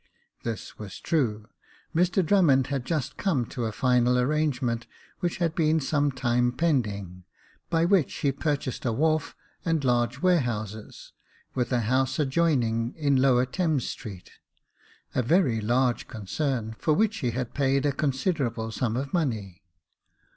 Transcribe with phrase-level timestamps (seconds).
[0.41, 4.17] This was true 5 Jacob Faithful 145 Mr Di"ummond had just come to a final
[4.17, 4.87] arrangement,
[5.19, 7.23] which had been some time pending,
[7.69, 11.13] by which he purchased a wharf and large warehouses,
[11.53, 14.31] with a house adjoining in Lower Thames Street—
[15.13, 19.61] a very large concern, for which he had paid a considerable sum of money.